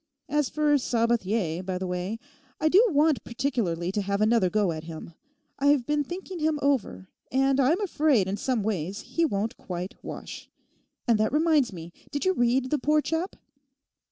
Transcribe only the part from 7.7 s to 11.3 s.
afraid in some ways he won't quite wash. And